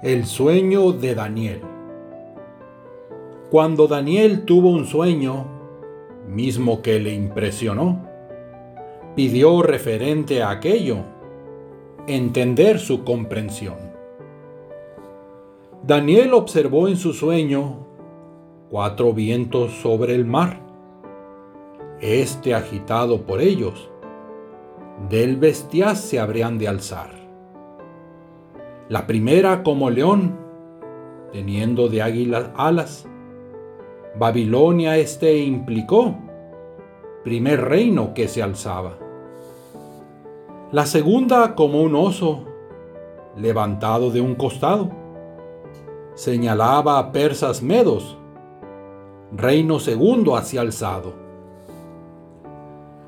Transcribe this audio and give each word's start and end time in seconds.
El 0.00 0.26
sueño 0.26 0.92
de 0.92 1.16
Daniel. 1.16 1.60
Cuando 3.50 3.88
Daniel 3.88 4.44
tuvo 4.44 4.70
un 4.70 4.86
sueño, 4.86 5.44
mismo 6.28 6.82
que 6.82 7.00
le 7.00 7.12
impresionó, 7.14 8.06
pidió 9.16 9.60
referente 9.60 10.40
a 10.40 10.50
aquello, 10.50 10.98
entender 12.06 12.78
su 12.78 13.02
comprensión. 13.02 13.74
Daniel 15.82 16.32
observó 16.32 16.86
en 16.86 16.96
su 16.96 17.12
sueño 17.12 17.84
cuatro 18.70 19.12
vientos 19.12 19.72
sobre 19.82 20.14
el 20.14 20.24
mar, 20.24 20.60
este 22.00 22.54
agitado 22.54 23.22
por 23.22 23.40
ellos, 23.40 23.90
del 25.10 25.38
bestias 25.38 26.00
se 26.00 26.20
habrían 26.20 26.56
de 26.56 26.68
alzar 26.68 27.27
la 28.88 29.06
primera 29.06 29.62
como 29.62 29.90
león, 29.90 30.38
teniendo 31.30 31.88
de 31.88 32.00
águilas 32.00 32.50
alas. 32.56 33.06
Babilonia 34.18 34.96
este 34.96 35.38
implicó, 35.38 36.14
primer 37.22 37.60
reino 37.60 38.14
que 38.14 38.28
se 38.28 38.42
alzaba. 38.42 38.98
La 40.72 40.86
segunda 40.86 41.54
como 41.54 41.82
un 41.82 41.94
oso, 41.94 42.44
levantado 43.36 44.10
de 44.10 44.22
un 44.22 44.34
costado. 44.34 44.88
Señalaba 46.14 46.98
a 46.98 47.12
persas 47.12 47.62
medos, 47.62 48.16
reino 49.32 49.80
segundo 49.80 50.34
hacia 50.34 50.62
alzado. 50.62 51.12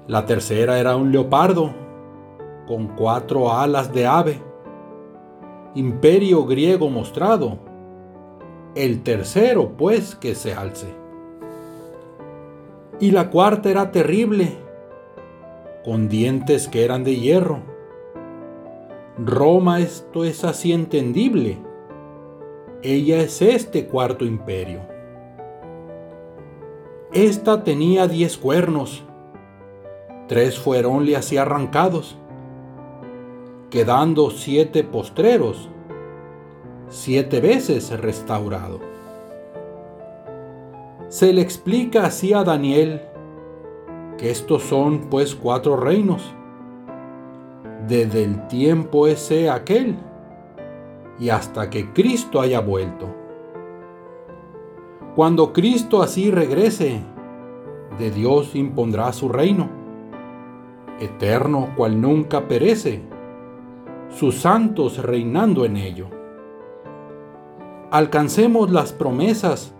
La 0.06 0.26
tercera 0.26 0.78
era 0.78 0.94
un 0.96 1.10
leopardo, 1.10 1.72
con 2.66 2.88
cuatro 2.88 3.50
alas 3.50 3.92
de 3.92 4.06
ave 4.06 4.49
imperio 5.74 6.44
griego 6.46 6.90
mostrado, 6.90 7.58
el 8.74 9.02
tercero 9.02 9.76
pues 9.76 10.14
que 10.14 10.34
se 10.34 10.54
alce. 10.54 10.88
Y 12.98 13.12
la 13.12 13.30
cuarta 13.30 13.70
era 13.70 13.92
terrible, 13.92 14.52
con 15.84 16.08
dientes 16.08 16.68
que 16.68 16.84
eran 16.84 17.04
de 17.04 17.16
hierro. 17.16 17.60
Roma 19.18 19.80
esto 19.80 20.24
es 20.24 20.44
así 20.44 20.72
entendible. 20.72 21.58
Ella 22.82 23.20
es 23.20 23.40
este 23.42 23.86
cuarto 23.86 24.24
imperio. 24.24 24.80
Esta 27.12 27.64
tenía 27.64 28.06
diez 28.06 28.36
cuernos, 28.38 29.02
tres 30.28 30.58
fueronle 30.58 31.16
así 31.16 31.36
arrancados 31.36 32.19
quedando 33.70 34.30
siete 34.30 34.82
postreros, 34.82 35.68
siete 36.88 37.40
veces 37.40 37.96
restaurado. 38.00 38.80
Se 41.08 41.32
le 41.32 41.40
explica 41.40 42.06
así 42.06 42.32
a 42.32 42.42
Daniel 42.42 43.00
que 44.18 44.30
estos 44.30 44.64
son 44.64 45.08
pues 45.08 45.36
cuatro 45.36 45.76
reinos, 45.76 46.34
desde 47.86 48.24
el 48.24 48.48
tiempo 48.48 49.06
ese 49.06 49.48
aquel 49.48 49.96
y 51.20 51.28
hasta 51.28 51.70
que 51.70 51.92
Cristo 51.92 52.40
haya 52.40 52.60
vuelto. 52.60 53.06
Cuando 55.14 55.52
Cristo 55.52 56.02
así 56.02 56.32
regrese, 56.32 57.02
de 57.98 58.10
Dios 58.10 58.56
impondrá 58.56 59.12
su 59.12 59.28
reino, 59.28 59.68
eterno 60.98 61.72
cual 61.76 62.00
nunca 62.00 62.48
perece 62.48 63.02
sus 64.10 64.36
santos 64.36 64.98
reinando 64.98 65.64
en 65.64 65.76
ello. 65.76 66.08
Alcancemos 67.90 68.70
las 68.70 68.92
promesas 68.92 69.74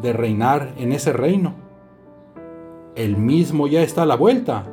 de 0.00 0.12
reinar 0.12 0.74
en 0.76 0.92
ese 0.92 1.12
reino. 1.12 1.54
El 2.94 3.16
mismo 3.16 3.66
ya 3.66 3.82
está 3.82 4.02
a 4.02 4.06
la 4.06 4.16
vuelta. 4.16 4.66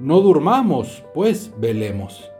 No 0.00 0.20
durmamos, 0.20 1.04
pues 1.14 1.52
velemos. 1.58 2.30